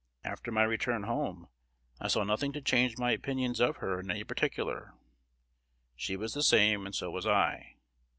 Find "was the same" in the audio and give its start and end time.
6.17-6.87